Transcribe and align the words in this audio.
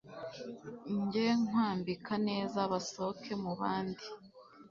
njye 0.97 1.27
nkwambika 1.43 2.13
neza 2.27 2.59
basoke 2.71 3.31
mubandi 3.43 4.05